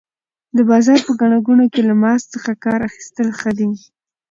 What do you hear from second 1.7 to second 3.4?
کې له ماسک څخه کار اخیستل